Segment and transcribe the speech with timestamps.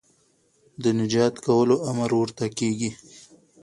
[0.83, 2.91] د نجات کولو امر ورته کېږي